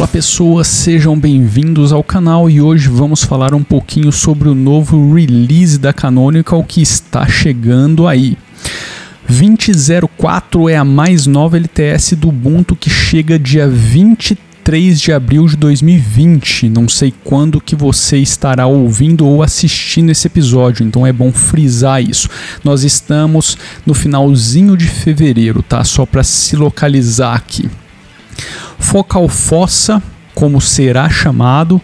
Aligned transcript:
Olá 0.00 0.08
pessoas, 0.08 0.66
sejam 0.66 1.14
bem-vindos 1.14 1.92
ao 1.92 2.02
canal 2.02 2.48
e 2.48 2.58
hoje 2.58 2.88
vamos 2.88 3.22
falar 3.22 3.52
um 3.52 3.62
pouquinho 3.62 4.10
sobre 4.10 4.48
o 4.48 4.54
novo 4.54 5.12
release 5.12 5.76
da 5.76 5.92
Canonical 5.92 6.64
que 6.64 6.80
está 6.80 7.28
chegando 7.28 8.06
aí. 8.06 8.38
2004 9.28 10.70
é 10.70 10.76
a 10.78 10.86
mais 10.86 11.26
nova 11.26 11.58
LTS 11.58 12.16
do 12.16 12.30
Ubuntu 12.30 12.74
que 12.74 12.88
chega 12.88 13.38
dia 13.38 13.68
23 13.68 14.98
de 14.98 15.12
abril 15.12 15.46
de 15.46 15.58
2020. 15.58 16.70
Não 16.70 16.88
sei 16.88 17.12
quando 17.22 17.60
que 17.60 17.76
você 17.76 18.16
estará 18.16 18.66
ouvindo 18.66 19.26
ou 19.26 19.42
assistindo 19.42 20.08
esse 20.08 20.26
episódio, 20.26 20.82
então 20.82 21.06
é 21.06 21.12
bom 21.12 21.30
frisar 21.30 22.02
isso. 22.02 22.26
Nós 22.64 22.84
estamos 22.84 23.58
no 23.84 23.92
finalzinho 23.92 24.78
de 24.78 24.86
fevereiro, 24.86 25.62
tá? 25.62 25.84
Só 25.84 26.06
para 26.06 26.24
se 26.24 26.56
localizar 26.56 27.34
aqui. 27.34 27.68
Focal 28.80 29.28
Fossa, 29.28 30.02
como 30.34 30.60
será 30.60 31.08
chamado, 31.08 31.80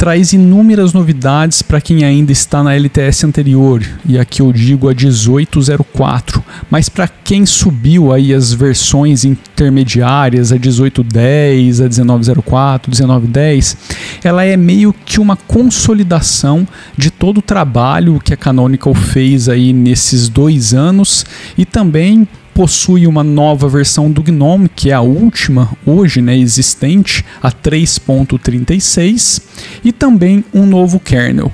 traz 0.00 0.32
inúmeras 0.32 0.94
novidades 0.94 1.60
para 1.60 1.78
quem 1.78 2.04
ainda 2.04 2.32
está 2.32 2.62
na 2.62 2.74
LTS 2.74 3.24
anterior, 3.24 3.84
e 4.06 4.18
aqui 4.18 4.40
eu 4.40 4.50
digo 4.50 4.88
a 4.88 4.94
1804, 4.94 6.42
mas 6.70 6.88
para 6.88 7.06
quem 7.06 7.44
subiu 7.44 8.10
aí 8.10 8.32
as 8.32 8.50
versões 8.50 9.26
intermediárias, 9.26 10.52
a 10.52 10.54
1810, 10.54 11.82
a 11.82 11.88
1904, 11.88 12.90
1910, 12.90 13.76
ela 14.24 14.42
é 14.42 14.56
meio 14.56 14.94
que 15.04 15.20
uma 15.20 15.36
consolidação 15.36 16.66
de 16.96 17.10
todo 17.10 17.38
o 17.38 17.42
trabalho 17.42 18.18
que 18.24 18.32
a 18.32 18.38
Canonical 18.38 18.94
fez 18.94 19.50
aí 19.50 19.70
nesses 19.70 20.30
dois 20.30 20.72
anos 20.72 21.26
e 21.58 21.66
também 21.66 22.26
possui 22.60 23.06
uma 23.06 23.24
nova 23.24 23.66
versão 23.70 24.10
do 24.10 24.22
GNOME, 24.22 24.68
que 24.68 24.90
é 24.90 24.92
a 24.92 25.00
última 25.00 25.70
hoje 25.86 26.20
né, 26.20 26.36
existente, 26.36 27.24
a 27.42 27.50
3.36, 27.50 29.40
e 29.82 29.90
também 29.90 30.44
um 30.52 30.66
novo 30.66 31.00
kernel. 31.00 31.50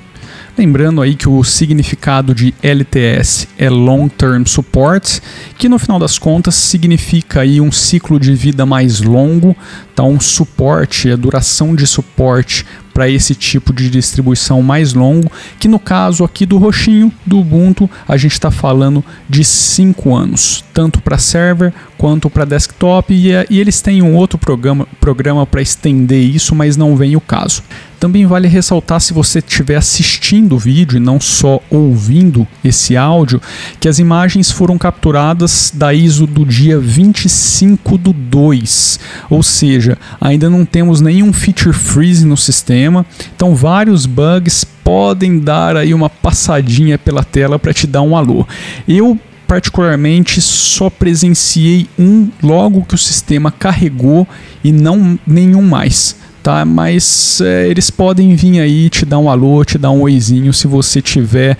Lembrando 0.57 1.01
aí 1.01 1.15
que 1.15 1.29
o 1.29 1.41
significado 1.45 2.35
de 2.35 2.53
LTS 2.61 3.47
é 3.57 3.69
Long 3.69 4.09
Term 4.09 4.43
Support, 4.45 5.21
que 5.57 5.69
no 5.69 5.79
final 5.79 5.97
das 5.97 6.19
contas 6.19 6.55
significa 6.55 7.39
aí 7.39 7.61
um 7.61 7.71
ciclo 7.71 8.19
de 8.19 8.35
vida 8.35 8.65
mais 8.65 8.99
longo, 8.99 9.55
então 9.93 10.19
suporte, 10.19 11.09
a 11.09 11.15
duração 11.15 11.73
de 11.73 11.87
suporte 11.87 12.65
para 12.97 13.07
esse 13.07 13.35
tipo 13.35 13.71
de 13.71 13.91
distribuição 13.91 14.63
mais 14.63 14.95
longo, 14.95 15.31
que 15.59 15.67
no 15.67 15.77
caso 15.77 16.23
aqui 16.23 16.47
do 16.47 16.57
roxinho 16.57 17.13
do 17.23 17.37
Ubuntu, 17.37 17.87
a 18.07 18.17
gente 18.17 18.31
está 18.31 18.49
falando 18.49 19.05
de 19.29 19.43
5 19.43 20.15
anos, 20.15 20.65
tanto 20.73 20.99
para 20.99 21.19
server 21.19 21.71
quanto 21.97 22.29
para 22.29 22.45
desktop, 22.45 23.13
e, 23.13 23.31
e, 23.49 23.59
eles 23.59 23.81
têm 23.81 24.01
um 24.01 24.15
outro 24.15 24.37
programa, 24.37 24.87
programa 24.99 25.45
para 25.45 25.61
estender 25.61 26.21
isso, 26.21 26.53
mas 26.53 26.77
não 26.77 26.95
vem 26.95 27.15
o 27.15 27.21
caso. 27.21 27.63
Também 27.99 28.27
vale 28.27 28.47
ressaltar, 28.47 29.01
se 29.01 29.11
você 29.11 29.39
estiver 29.39 29.75
assistindo 29.75 30.53
o 30.53 30.59
vídeo 30.59 30.97
e 30.97 30.99
não 30.99 31.19
só 31.19 31.59
ouvindo 31.67 32.47
esse 32.63 32.95
áudio, 32.95 33.41
que 33.79 33.89
as 33.89 33.97
imagens 33.97 34.51
foram 34.51 34.77
capturadas 34.77 35.71
da 35.73 35.91
ISO 35.91 36.27
do 36.27 36.45
dia 36.45 36.79
25 36.79 37.97
do 37.97 38.13
2, 38.13 38.99
ou 39.31 39.41
seja, 39.41 39.97
ainda 40.21 40.47
não 40.47 40.63
temos 40.63 41.01
nenhum 41.01 41.33
feature 41.33 41.73
freeze 41.73 42.23
no 42.23 42.37
sistema 42.37 42.57
sistema. 42.67 43.05
Então 43.35 43.55
vários 43.55 44.05
bugs 44.05 44.63
podem 44.83 45.39
dar 45.39 45.75
aí 45.75 45.93
uma 45.93 46.09
passadinha 46.09 46.97
pela 46.97 47.23
tela 47.23 47.59
para 47.59 47.73
te 47.73 47.87
dar 47.87 48.01
um 48.01 48.15
alô. 48.15 48.47
Eu 48.87 49.19
particularmente 49.47 50.41
só 50.41 50.89
presenciei 50.89 51.87
um 51.97 52.29
logo 52.43 52.83
que 52.83 52.95
o 52.95 52.97
sistema 52.97 53.49
carregou 53.49 54.27
e 54.63 54.71
não 54.71 55.17
nenhum 55.25 55.61
mais. 55.61 56.15
Tá, 56.43 56.63
mas 56.63 57.41
é, 57.41 57.67
eles 57.67 57.89
podem 57.89 58.33
vir 58.33 58.61
aí 58.61 58.89
te 58.89 59.05
dar 59.05 59.17
um 59.17 59.29
alô, 59.29 59.65
te 59.65 59.77
dar 59.77 59.91
um 59.91 60.03
oizinho 60.03 60.53
se 60.53 60.65
você 60.65 61.01
tiver 61.01 61.57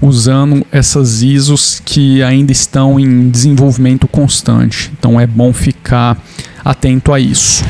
usando 0.00 0.64
essas 0.70 1.20
ISOs 1.20 1.82
que 1.84 2.22
ainda 2.22 2.52
estão 2.52 3.00
em 3.00 3.28
desenvolvimento 3.28 4.06
constante. 4.06 4.92
Então 4.96 5.20
é 5.20 5.26
bom 5.26 5.52
ficar 5.52 6.16
atento 6.64 7.12
a 7.12 7.18
isso. 7.18 7.64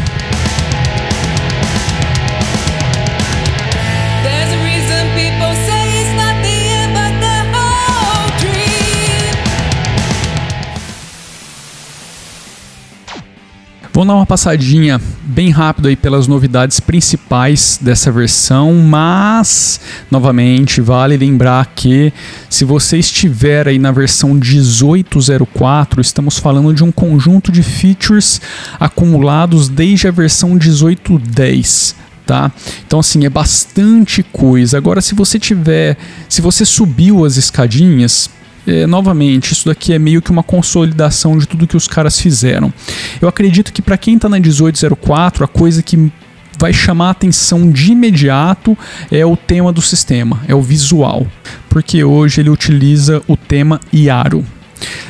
Vou 13.95 14.05
dar 14.05 14.15
uma 14.15 14.27
passadinha 14.27 15.01
bem 15.23 15.51
rápido 15.51 15.87
aí 15.87 15.95
pelas 15.95 16.27
novidades 16.27 16.81
principais 16.81 17.79
dessa 17.81 18.11
versão, 18.11 18.75
mas 18.75 19.81
novamente 20.11 20.81
vale 20.81 21.17
lembrar 21.17 21.65
que 21.77 22.13
se 22.51 22.65
você 22.65 22.99
estiver 22.99 23.69
aí 23.69 23.79
na 23.79 23.93
versão 23.93 24.35
1804, 24.35 26.01
estamos 26.01 26.41
falando 26.41 26.75
de 26.75 26.83
um 26.83 26.91
conjunto 26.91 27.53
de 27.53 27.63
features 27.63 28.41
acumulados 28.81 29.69
desde 29.69 30.09
a 30.09 30.11
versão 30.11 30.51
1810 30.51 31.95
tá? 32.27 32.51
Então 32.85 32.99
assim, 32.99 33.25
é 33.25 33.31
bastante 33.31 34.25
coisa. 34.25 34.77
Agora 34.77 35.01
se 35.01 35.15
você 35.15 35.39
tiver, 35.39 35.97
se 36.29 36.41
você 36.41 36.65
subiu 36.65 37.25
as 37.25 37.37
escadinhas, 37.37 38.29
é, 38.67 38.87
novamente, 38.87 39.53
isso 39.53 39.67
daqui 39.67 39.93
é 39.93 39.99
meio 39.99 40.23
que 40.23 40.31
uma 40.31 40.43
consolidação 40.43 41.37
de 41.37 41.47
tudo 41.47 41.67
que 41.67 41.77
os 41.77 41.89
caras 41.89 42.19
fizeram. 42.19 42.73
Eu 43.21 43.29
acredito 43.29 43.73
que 43.73 43.83
para 43.83 43.99
quem 43.99 44.17
está 44.17 44.29
na 44.29 44.39
1804, 44.39 45.45
a 45.45 45.49
coisa 45.49 45.83
que 45.83 46.11
vai 46.59 46.73
chamar 46.73 47.09
a 47.09 47.11
atenção 47.11 47.71
de 47.71 47.93
imediato 47.93 48.77
é 49.11 49.25
o 49.27 49.37
tema 49.37 49.73
do 49.73 49.83
sistema, 49.83 50.41
é 50.47 50.55
o 50.55 50.63
visual, 50.63 51.27
porque 51.69 52.05
hoje 52.05 52.41
ele 52.41 52.51
utiliza 52.51 53.23
o 53.27 53.37
tema 53.37 53.81
Iaro. 53.93 54.45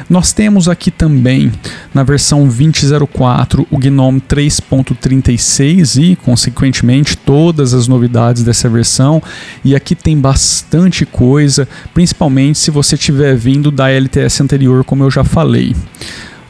Nós 0.08 0.32
temos 0.32 0.69
aqui 0.69 0.91
também 0.91 1.50
na 1.92 2.02
versão 2.02 2.47
2004 2.47 3.66
o 3.70 3.78
GNOME 3.78 4.20
3.36 4.20 6.02
e, 6.02 6.16
consequentemente, 6.16 7.16
todas 7.16 7.72
as 7.75 7.88
novidades 7.88 8.42
dessa 8.42 8.69
versão. 8.69 9.22
E 9.64 9.75
aqui 9.75 9.94
tem 9.94 10.19
bastante 10.19 11.06
coisa, 11.06 11.69
principalmente 11.92 12.58
se 12.58 12.70
você 12.70 12.97
tiver 12.97 13.36
vindo 13.36 13.70
da 13.70 13.91
LTS 13.91 14.41
anterior, 14.41 14.84
como 14.84 15.04
eu 15.04 15.10
já 15.10 15.25
falei. 15.25 15.75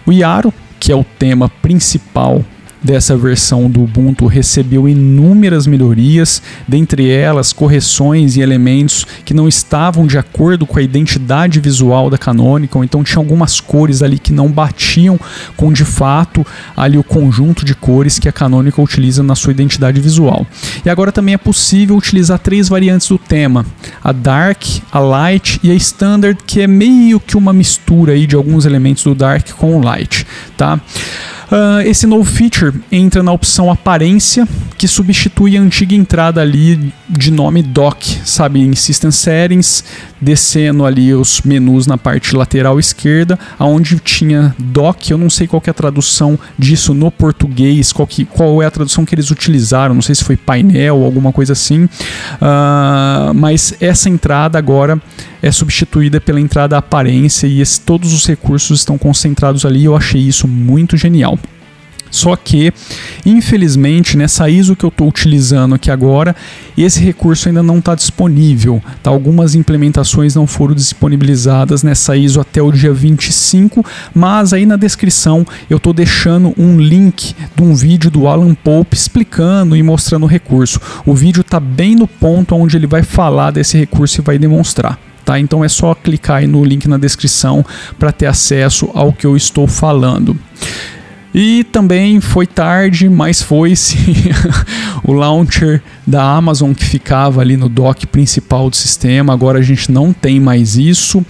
O 0.06 0.12
Yaro, 0.12 0.52
que 0.80 0.92
é 0.92 0.96
o 0.96 1.04
tema 1.04 1.48
principal 1.48 2.44
dessa 2.84 3.16
versão 3.16 3.70
do 3.70 3.82
Ubuntu 3.82 4.26
recebeu 4.26 4.86
inúmeras 4.86 5.66
melhorias, 5.66 6.42
dentre 6.68 7.10
elas 7.10 7.50
correções 7.50 8.36
e 8.36 8.42
elementos 8.42 9.06
que 9.24 9.32
não 9.32 9.48
estavam 9.48 10.06
de 10.06 10.18
acordo 10.18 10.66
com 10.66 10.78
a 10.78 10.82
identidade 10.82 11.58
visual 11.58 12.10
da 12.10 12.18
Canonical, 12.18 12.84
então 12.84 13.02
tinha 13.02 13.18
algumas 13.18 13.58
cores 13.58 14.02
ali 14.02 14.18
que 14.18 14.32
não 14.32 14.52
batiam 14.52 15.18
com 15.56 15.72
de 15.72 15.84
fato 15.84 16.46
ali 16.76 16.98
o 16.98 17.02
conjunto 17.02 17.64
de 17.64 17.74
cores 17.74 18.18
que 18.18 18.28
a 18.28 18.32
Canonical 18.32 18.84
utiliza 18.84 19.22
na 19.22 19.34
sua 19.34 19.52
identidade 19.52 19.98
visual. 20.00 20.46
E 20.84 20.90
agora 20.90 21.10
também 21.10 21.34
é 21.34 21.38
possível 21.38 21.96
utilizar 21.96 22.38
três 22.38 22.68
variantes 22.68 23.08
do 23.08 23.16
tema: 23.16 23.64
a 24.02 24.12
Dark, 24.12 24.62
a 24.92 24.98
Light 24.98 25.58
e 25.62 25.70
a 25.70 25.74
Standard, 25.74 26.38
que 26.46 26.60
é 26.60 26.66
meio 26.66 27.18
que 27.18 27.36
uma 27.36 27.52
mistura 27.52 28.12
aí 28.12 28.26
de 28.26 28.36
alguns 28.36 28.66
elementos 28.66 29.04
do 29.04 29.14
Dark 29.14 29.52
com 29.52 29.76
o 29.76 29.82
Light, 29.82 30.26
tá? 30.56 30.78
Uh, 31.50 31.80
esse 31.86 32.06
novo 32.06 32.24
feature 32.24 32.74
entra 32.90 33.22
na 33.22 33.32
opção 33.32 33.70
aparência, 33.70 34.46
que 34.78 34.88
substitui 34.88 35.56
a 35.56 35.60
antiga 35.60 35.94
entrada 35.94 36.40
ali 36.40 36.92
de 37.08 37.30
nome 37.30 37.62
dock, 37.62 38.20
sabe, 38.24 38.60
em 38.60 38.74
System 38.74 39.10
Settings, 39.10 39.84
descendo 40.20 40.84
ali 40.84 41.14
os 41.14 41.42
menus 41.42 41.86
na 41.86 41.98
parte 41.98 42.34
lateral 42.34 42.78
esquerda, 42.80 43.38
aonde 43.58 43.98
tinha 44.00 44.54
dock, 44.58 45.10
eu 45.10 45.18
não 45.18 45.30
sei 45.30 45.46
qual 45.46 45.62
é 45.66 45.70
a 45.70 45.74
tradução 45.74 46.38
disso 46.58 46.94
no 46.94 47.10
português, 47.10 47.92
qual, 47.92 48.06
que, 48.06 48.24
qual 48.24 48.62
é 48.62 48.66
a 48.66 48.70
tradução 48.70 49.04
que 49.04 49.14
eles 49.14 49.30
utilizaram, 49.30 49.94
não 49.94 50.02
sei 50.02 50.14
se 50.14 50.24
foi 50.24 50.36
painel 50.36 50.96
ou 50.96 51.04
alguma 51.04 51.32
coisa 51.32 51.52
assim, 51.52 51.84
uh, 51.84 53.34
mas 53.34 53.74
essa 53.80 54.08
entrada 54.08 54.58
agora 54.58 55.00
é 55.44 55.52
substituída 55.52 56.18
pela 56.22 56.40
entrada 56.40 56.78
aparência 56.78 57.46
e 57.46 57.60
esse, 57.60 57.78
todos 57.78 58.14
os 58.14 58.26
recursos 58.26 58.80
estão 58.80 58.96
concentrados 58.96 59.66
ali. 59.66 59.84
Eu 59.84 59.94
achei 59.94 60.22
isso 60.22 60.48
muito 60.48 60.96
genial. 60.96 61.38
Só 62.14 62.36
que, 62.36 62.72
infelizmente, 63.26 64.16
nessa 64.16 64.48
ISO 64.48 64.76
que 64.76 64.84
eu 64.84 64.88
estou 64.88 65.08
utilizando 65.08 65.74
aqui 65.74 65.90
agora, 65.90 66.36
esse 66.78 67.00
recurso 67.00 67.48
ainda 67.48 67.60
não 67.60 67.78
está 67.78 67.92
disponível. 67.96 68.80
Tá? 69.02 69.10
Algumas 69.10 69.56
implementações 69.56 70.32
não 70.32 70.46
foram 70.46 70.76
disponibilizadas 70.76 71.82
nessa 71.82 72.16
ISO 72.16 72.40
até 72.40 72.62
o 72.62 72.70
dia 72.70 72.92
25, 72.92 73.84
mas 74.14 74.52
aí 74.52 74.64
na 74.64 74.76
descrição 74.76 75.44
eu 75.68 75.78
estou 75.78 75.92
deixando 75.92 76.54
um 76.56 76.78
link 76.78 77.34
de 77.52 77.62
um 77.64 77.74
vídeo 77.74 78.12
do 78.12 78.28
Alan 78.28 78.54
Pope 78.54 78.96
explicando 78.96 79.74
e 79.74 79.82
mostrando 79.82 80.22
o 80.22 80.28
recurso. 80.28 80.80
O 81.04 81.14
vídeo 81.14 81.40
está 81.40 81.58
bem 81.58 81.96
no 81.96 82.06
ponto 82.06 82.54
onde 82.54 82.76
ele 82.76 82.86
vai 82.86 83.02
falar 83.02 83.50
desse 83.50 83.76
recurso 83.76 84.20
e 84.20 84.22
vai 84.22 84.38
demonstrar. 84.38 85.00
Tá? 85.24 85.40
Então 85.40 85.64
é 85.64 85.68
só 85.68 85.96
clicar 85.96 86.36
aí 86.36 86.46
no 86.46 86.64
link 86.64 86.86
na 86.86 86.96
descrição 86.96 87.66
para 87.98 88.12
ter 88.12 88.26
acesso 88.26 88.88
ao 88.94 89.12
que 89.12 89.26
eu 89.26 89.36
estou 89.36 89.66
falando. 89.66 90.38
E 91.34 91.64
também 91.64 92.20
foi 92.20 92.46
tarde, 92.46 93.08
mas 93.08 93.42
foi-se 93.42 93.96
o 95.02 95.12
launcher 95.12 95.82
da 96.06 96.22
Amazon 96.22 96.72
que 96.72 96.84
ficava 96.84 97.40
ali 97.40 97.56
no 97.56 97.68
dock 97.68 98.06
principal 98.06 98.70
do 98.70 98.76
sistema. 98.76 99.32
Agora 99.32 99.58
a 99.58 99.62
gente 99.62 99.90
não 99.90 100.12
tem 100.12 100.38
mais 100.38 100.76
isso. 100.76 101.26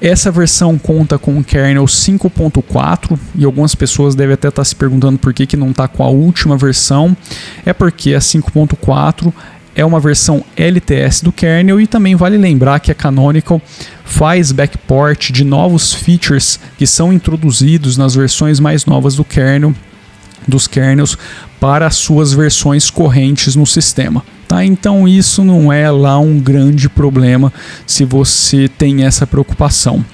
Essa 0.00 0.30
versão 0.30 0.78
conta 0.78 1.18
com 1.18 1.38
o 1.38 1.44
kernel 1.44 1.84
5.4 1.84 3.18
e 3.34 3.44
algumas 3.44 3.74
pessoas 3.74 4.14
devem 4.14 4.34
até 4.34 4.48
estar 4.48 4.64
se 4.64 4.74
perguntando 4.74 5.18
por 5.18 5.32
que, 5.32 5.46
que 5.46 5.56
não 5.56 5.70
está 5.70 5.86
com 5.86 6.02
a 6.02 6.08
última 6.08 6.56
versão. 6.56 7.14
É 7.66 7.72
porque 7.72 8.14
a 8.14 8.18
5.4 8.18 9.32
é 9.74 9.84
uma 9.84 10.00
versão 10.00 10.44
LTS 10.56 11.22
do 11.22 11.32
kernel 11.32 11.80
e 11.80 11.86
também 11.86 12.14
vale 12.14 12.36
lembrar 12.36 12.80
que 12.80 12.90
a 12.90 12.94
Canonical 12.94 13.60
faz 14.04 14.52
backport 14.52 15.30
de 15.30 15.44
novos 15.44 15.92
features 15.92 16.60
que 16.76 16.86
são 16.86 17.12
introduzidos 17.12 17.96
nas 17.96 18.14
versões 18.14 18.60
mais 18.60 18.84
novas 18.86 19.16
do 19.16 19.24
kernel 19.24 19.74
dos 20.46 20.66
kernels 20.66 21.16
para 21.58 21.86
as 21.86 21.96
suas 21.96 22.32
versões 22.32 22.90
correntes 22.90 23.56
no 23.56 23.66
sistema. 23.66 24.22
Tá? 24.46 24.62
Então 24.62 25.08
isso 25.08 25.42
não 25.42 25.72
é 25.72 25.90
lá 25.90 26.18
um 26.18 26.38
grande 26.38 26.88
problema 26.88 27.50
se 27.86 28.04
você 28.04 28.68
tem 28.68 29.04
essa 29.04 29.26
preocupação. 29.26 30.04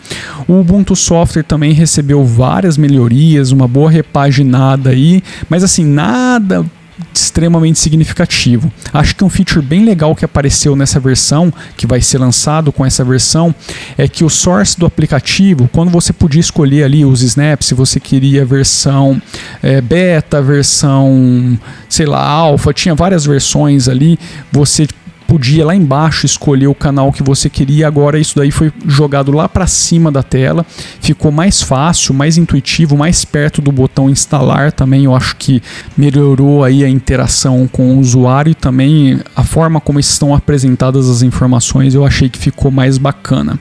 O 0.46 0.60
Ubuntu 0.60 0.94
Software 0.94 1.42
também 1.42 1.72
recebeu 1.72 2.24
várias 2.24 2.76
melhorias, 2.76 3.50
uma 3.50 3.66
boa 3.66 3.90
repaginada 3.90 4.90
aí, 4.90 5.22
mas 5.48 5.64
assim, 5.64 5.84
nada 5.84 6.64
extremamente 7.12 7.78
significativo. 7.78 8.72
Acho 8.92 9.14
que 9.14 9.24
um 9.24 9.28
feature 9.28 9.64
bem 9.64 9.84
legal 9.84 10.14
que 10.14 10.24
apareceu 10.24 10.74
nessa 10.74 10.98
versão, 10.98 11.52
que 11.76 11.86
vai 11.86 12.00
ser 12.00 12.18
lançado 12.18 12.72
com 12.72 12.84
essa 12.84 13.04
versão, 13.04 13.54
é 13.96 14.08
que 14.08 14.24
o 14.24 14.28
source 14.28 14.78
do 14.78 14.86
aplicativo, 14.86 15.68
quando 15.72 15.90
você 15.90 16.12
podia 16.12 16.40
escolher 16.40 16.84
ali 16.84 17.04
os 17.04 17.22
snaps, 17.22 17.68
se 17.68 17.74
você 17.74 18.00
queria 18.00 18.44
versão 18.44 19.20
é, 19.62 19.80
beta, 19.80 20.42
versão, 20.42 21.58
sei 21.88 22.06
lá, 22.06 22.22
alfa, 22.24 22.72
tinha 22.72 22.94
várias 22.94 23.24
versões 23.24 23.88
ali, 23.88 24.18
você 24.52 24.86
podia 25.30 25.64
lá 25.64 25.76
embaixo 25.76 26.26
escolher 26.26 26.66
o 26.66 26.74
canal 26.74 27.12
que 27.12 27.22
você 27.22 27.48
queria. 27.48 27.86
Agora 27.86 28.18
isso 28.18 28.34
daí 28.34 28.50
foi 28.50 28.72
jogado 28.84 29.30
lá 29.30 29.48
para 29.48 29.64
cima 29.64 30.10
da 30.10 30.24
tela, 30.24 30.66
ficou 31.00 31.30
mais 31.30 31.62
fácil, 31.62 32.12
mais 32.12 32.36
intuitivo, 32.36 32.96
mais 32.96 33.24
perto 33.24 33.62
do 33.62 33.70
botão 33.70 34.10
instalar 34.10 34.72
também. 34.72 35.04
Eu 35.04 35.14
acho 35.14 35.36
que 35.36 35.62
melhorou 35.96 36.64
aí 36.64 36.84
a 36.84 36.88
interação 36.88 37.68
com 37.70 37.94
o 37.94 38.00
usuário 38.00 38.50
e 38.50 38.54
também 38.56 39.20
a 39.36 39.44
forma 39.44 39.80
como 39.80 40.00
estão 40.00 40.34
apresentadas 40.34 41.08
as 41.08 41.22
informações. 41.22 41.94
Eu 41.94 42.04
achei 42.04 42.28
que 42.28 42.38
ficou 42.38 42.72
mais 42.72 42.98
bacana. 42.98 43.56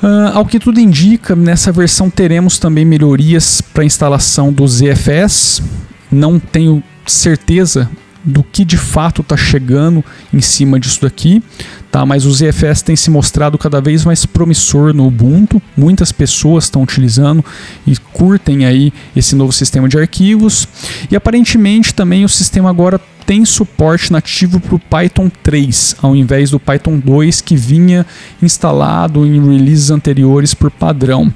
Uh, 0.00 0.30
ao 0.32 0.46
que 0.46 0.60
tudo 0.60 0.78
indica, 0.78 1.34
nessa 1.34 1.72
versão 1.72 2.08
teremos 2.08 2.60
também 2.60 2.84
melhorias 2.84 3.60
para 3.60 3.84
instalação 3.84 4.52
do 4.52 4.64
ZFS. 4.68 5.60
Não 6.08 6.38
tenho 6.38 6.80
certeza 7.04 7.90
do 8.24 8.42
que 8.42 8.64
de 8.64 8.76
fato 8.76 9.22
está 9.22 9.36
chegando 9.36 10.04
em 10.32 10.40
cima 10.40 10.78
disso 10.78 11.02
daqui, 11.02 11.42
tá? 11.90 12.04
Mas 12.06 12.24
o 12.24 12.32
ZFS 12.32 12.82
tem 12.82 12.96
se 12.96 13.10
mostrado 13.10 13.58
cada 13.58 13.80
vez 13.80 14.04
mais 14.04 14.24
promissor 14.24 14.94
no 14.94 15.06
Ubuntu. 15.06 15.60
Muitas 15.76 16.12
pessoas 16.12 16.64
estão 16.64 16.82
utilizando 16.82 17.44
e 17.86 17.96
curtem 18.12 18.64
aí 18.64 18.92
esse 19.14 19.34
novo 19.34 19.52
sistema 19.52 19.88
de 19.88 19.98
arquivos. 19.98 20.68
E 21.10 21.16
aparentemente 21.16 21.92
também 21.92 22.24
o 22.24 22.28
sistema 22.28 22.70
agora 22.70 23.00
tem 23.26 23.44
suporte 23.44 24.12
nativo 24.12 24.60
para 24.60 24.74
o 24.74 24.78
Python 24.78 25.30
3, 25.42 25.96
ao 26.02 26.14
invés 26.14 26.50
do 26.50 26.58
Python 26.58 26.98
2 26.98 27.40
que 27.40 27.56
vinha 27.56 28.04
instalado 28.42 29.24
em 29.24 29.40
releases 29.40 29.90
anteriores 29.90 30.54
por 30.54 30.70
padrão. 30.70 31.32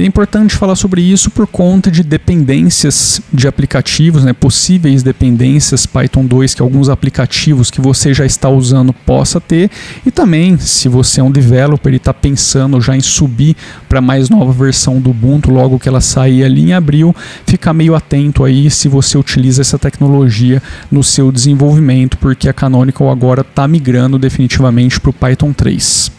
É 0.00 0.04
importante 0.04 0.54
falar 0.54 0.76
sobre 0.76 1.00
isso 1.00 1.28
por 1.28 1.48
conta 1.48 1.90
de 1.90 2.04
dependências 2.04 3.20
de 3.32 3.48
aplicativos, 3.48 4.22
né, 4.22 4.32
possíveis 4.32 5.02
dependências 5.02 5.86
Python 5.86 6.24
2 6.24 6.54
que 6.54 6.62
alguns 6.62 6.88
aplicativos 6.88 7.68
que 7.68 7.80
você 7.80 8.14
já 8.14 8.24
está 8.24 8.48
usando 8.48 8.92
possa 8.92 9.40
ter 9.40 9.68
e 10.06 10.12
também 10.12 10.56
se 10.56 10.88
você 10.88 11.20
é 11.20 11.24
um 11.24 11.32
developer 11.32 11.92
e 11.92 11.96
está 11.96 12.14
pensando 12.14 12.80
já 12.80 12.96
em 12.96 13.00
subir 13.00 13.56
para 13.88 14.00
mais 14.00 14.30
nova 14.30 14.52
versão 14.52 15.00
do 15.00 15.10
Ubuntu 15.10 15.50
logo 15.50 15.80
que 15.80 15.88
ela 15.88 16.00
sair 16.00 16.44
ali 16.44 16.70
em 16.70 16.72
abril, 16.74 17.14
ficar 17.44 17.74
meio 17.74 17.96
atento 17.96 18.44
aí 18.44 18.70
se 18.70 18.86
você 18.86 19.18
utiliza 19.18 19.62
essa 19.62 19.80
tecnologia 19.80 20.62
no 20.92 21.02
seu 21.02 21.32
desenvolvimento, 21.32 22.16
porque 22.18 22.48
a 22.48 22.52
Canonical 22.52 23.10
agora 23.10 23.40
está 23.40 23.66
migrando 23.66 24.16
definitivamente 24.16 25.00
para 25.00 25.10
o 25.10 25.12
Python 25.12 25.52
3. 25.52 26.17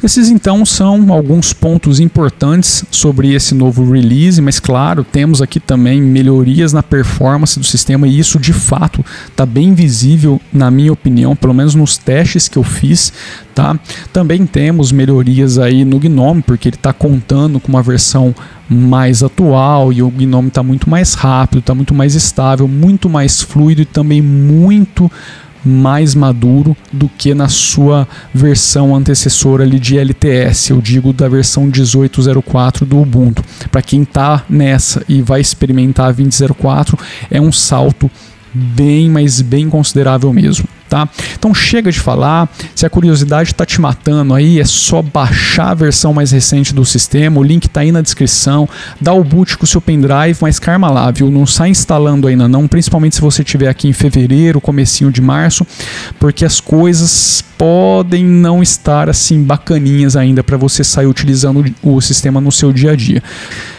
Esses 0.00 0.28
então 0.28 0.64
são 0.64 1.12
alguns 1.12 1.52
pontos 1.52 1.98
importantes 1.98 2.84
sobre 2.88 3.34
esse 3.34 3.52
novo 3.52 3.90
release, 3.90 4.40
mas 4.40 4.60
claro, 4.60 5.02
temos 5.02 5.42
aqui 5.42 5.58
também 5.58 6.00
melhorias 6.00 6.72
na 6.72 6.84
performance 6.84 7.58
do 7.58 7.64
sistema 7.64 8.06
e 8.06 8.16
isso 8.16 8.38
de 8.38 8.52
fato 8.52 9.04
está 9.26 9.44
bem 9.44 9.74
visível, 9.74 10.40
na 10.52 10.70
minha 10.70 10.92
opinião, 10.92 11.34
pelo 11.34 11.52
menos 11.52 11.74
nos 11.74 11.98
testes 11.98 12.46
que 12.46 12.56
eu 12.56 12.62
fiz. 12.62 13.12
Tá? 13.52 13.76
Também 14.12 14.46
temos 14.46 14.92
melhorias 14.92 15.58
aí 15.58 15.84
no 15.84 15.98
Gnome, 15.98 16.42
porque 16.42 16.68
ele 16.68 16.76
está 16.76 16.92
contando 16.92 17.58
com 17.58 17.68
uma 17.68 17.82
versão 17.82 18.32
mais 18.70 19.20
atual 19.20 19.92
e 19.92 20.00
o 20.00 20.10
Gnome 20.10 20.46
está 20.46 20.62
muito 20.62 20.88
mais 20.88 21.14
rápido, 21.14 21.58
está 21.58 21.74
muito 21.74 21.92
mais 21.92 22.14
estável, 22.14 22.68
muito 22.68 23.08
mais 23.08 23.42
fluido 23.42 23.82
e 23.82 23.84
também 23.84 24.22
muito 24.22 25.10
mais 25.68 26.14
maduro 26.14 26.76
do 26.92 27.08
que 27.08 27.34
na 27.34 27.48
sua 27.48 28.08
versão 28.34 28.94
antecessora 28.94 29.64
ali 29.64 29.78
de 29.78 29.98
LTS, 29.98 30.70
eu 30.70 30.80
digo 30.80 31.12
da 31.12 31.28
versão 31.28 31.70
18.04 31.70 32.84
do 32.84 32.98
Ubuntu. 32.98 33.44
Para 33.70 33.82
quem 33.82 34.02
está 34.02 34.44
nessa 34.48 35.04
e 35.08 35.22
vai 35.22 35.40
experimentar 35.40 36.10
a 36.10 36.14
20.04, 36.14 36.98
é 37.30 37.40
um 37.40 37.52
salto 37.52 38.10
bem, 38.52 39.10
mas 39.10 39.40
bem 39.40 39.68
considerável 39.68 40.32
mesmo 40.32 40.66
tá? 40.88 41.08
Então 41.38 41.54
chega 41.54 41.92
de 41.92 42.00
falar, 42.00 42.48
se 42.74 42.86
a 42.86 42.90
curiosidade 42.90 43.50
está 43.52 43.64
te 43.64 43.80
matando 43.80 44.34
aí, 44.34 44.58
é 44.58 44.64
só 44.64 45.02
baixar 45.02 45.70
a 45.70 45.74
versão 45.74 46.12
mais 46.12 46.32
recente 46.32 46.74
do 46.74 46.84
sistema, 46.84 47.38
o 47.38 47.42
link 47.42 47.66
está 47.66 47.80
aí 47.80 47.92
na 47.92 48.00
descrição, 48.00 48.68
dá 49.00 49.12
o 49.12 49.22
boot 49.22 49.56
com 49.56 49.64
o 49.64 49.66
seu 49.66 49.80
pendrive, 49.80 50.38
mas 50.40 50.58
calma 50.58 50.90
lá, 50.90 51.10
viu? 51.10 51.30
Não 51.30 51.46
sai 51.46 51.70
instalando 51.70 52.26
ainda 52.26 52.48
não, 52.48 52.66
principalmente 52.66 53.16
se 53.16 53.20
você 53.20 53.42
estiver 53.42 53.68
aqui 53.68 53.88
em 53.88 53.92
fevereiro, 53.92 54.60
comecinho 54.60 55.12
de 55.12 55.20
março, 55.20 55.66
porque 56.18 56.44
as 56.44 56.60
coisas 56.60 57.44
podem 57.58 58.24
não 58.24 58.62
estar 58.62 59.10
assim 59.10 59.42
bacaninhas 59.42 60.14
ainda 60.14 60.44
para 60.44 60.56
você 60.56 60.84
sair 60.84 61.06
utilizando 61.06 61.64
o 61.82 62.00
sistema 62.00 62.40
no 62.40 62.52
seu 62.52 62.72
dia 62.72 62.92
a 62.92 62.96
dia. 62.96 63.22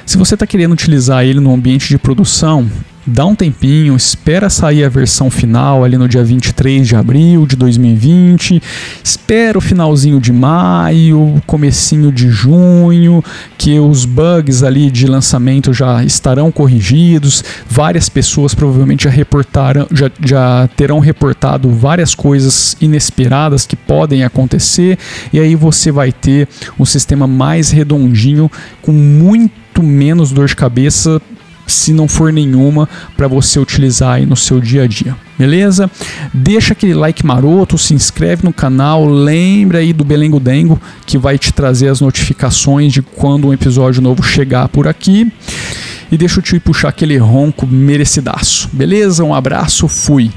Se 0.05 0.17
você 0.17 0.33
está 0.33 0.45
querendo 0.45 0.73
utilizar 0.73 1.23
ele 1.23 1.39
no 1.39 1.53
ambiente 1.53 1.87
de 1.87 1.97
produção, 1.97 2.69
dá 3.05 3.25
um 3.25 3.35
tempinho, 3.35 3.95
espera 3.95 4.49
sair 4.49 4.83
a 4.83 4.89
versão 4.89 5.29
final 5.29 5.83
ali 5.83 5.97
no 5.97 6.07
dia 6.07 6.23
23 6.23 6.87
de 6.87 6.95
abril 6.95 7.45
de 7.45 7.55
2020, 7.55 8.61
espera 9.03 9.57
o 9.57 9.61
finalzinho 9.61 10.19
de 10.19 10.31
maio, 10.31 11.41
comecinho 11.45 12.11
de 12.11 12.29
junho, 12.29 13.23
que 13.57 13.79
os 13.79 14.05
bugs 14.05 14.63
ali 14.63 14.91
de 14.91 15.07
lançamento 15.07 15.73
já 15.73 16.03
estarão 16.03 16.51
corrigidos, 16.51 17.43
várias 17.67 18.09
pessoas 18.09 18.53
provavelmente 18.53 19.05
já 19.05 19.09
reportaram, 19.09 19.87
já, 19.91 20.11
já 20.23 20.69
terão 20.75 20.99
reportado 20.99 21.69
várias 21.69 22.13
coisas 22.13 22.75
inesperadas 22.81 23.65
que 23.65 23.75
podem 23.75 24.23
acontecer, 24.23 24.97
e 25.31 25.39
aí 25.39 25.55
você 25.55 25.91
vai 25.91 26.11
ter 26.11 26.47
um 26.79 26.85
sistema 26.85 27.27
mais 27.27 27.71
redondinho 27.71 28.51
com 28.81 28.91
muito 28.91 29.81
menos 29.81 30.31
dor 30.31 30.47
de 30.47 30.55
cabeça 30.55 31.21
se 31.69 31.93
não 31.93 32.07
for 32.07 32.33
nenhuma, 32.33 32.87
para 33.15 33.27
você 33.27 33.59
utilizar 33.59 34.15
aí 34.15 34.25
no 34.25 34.35
seu 34.35 34.59
dia 34.59 34.83
a 34.83 34.87
dia. 34.87 35.15
Beleza? 35.37 35.89
Deixa 36.33 36.73
aquele 36.73 36.93
like 36.93 37.25
maroto, 37.25 37.77
se 37.77 37.93
inscreve 37.93 38.43
no 38.43 38.51
canal, 38.51 39.05
lembra 39.07 39.77
aí 39.77 39.93
do 39.93 40.03
Belengo 40.03 40.39
Dengo, 40.39 40.79
que 41.05 41.17
vai 41.17 41.37
te 41.37 41.53
trazer 41.53 41.87
as 41.87 42.01
notificações 42.01 42.91
de 42.91 43.01
quando 43.01 43.47
um 43.47 43.53
episódio 43.53 44.01
novo 44.01 44.21
chegar 44.21 44.67
por 44.67 44.87
aqui. 44.87 45.31
E 46.11 46.17
deixa 46.17 46.39
eu 46.39 46.43
te 46.43 46.59
puxar 46.59 46.89
aquele 46.89 47.17
ronco 47.17 47.67
merecidaço. 47.67 48.69
Beleza? 48.73 49.23
Um 49.23 49.33
abraço, 49.33 49.87
fui. 49.87 50.31